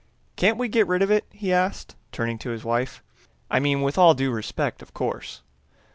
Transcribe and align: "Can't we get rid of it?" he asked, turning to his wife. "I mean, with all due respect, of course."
"Can't 0.35 0.57
we 0.57 0.67
get 0.67 0.87
rid 0.87 1.03
of 1.03 1.11
it?" 1.11 1.25
he 1.29 1.53
asked, 1.53 1.95
turning 2.11 2.39
to 2.39 2.49
his 2.49 2.63
wife. 2.63 3.03
"I 3.51 3.59
mean, 3.59 3.83
with 3.83 3.99
all 3.99 4.15
due 4.15 4.31
respect, 4.31 4.81
of 4.81 4.95
course." 4.95 5.43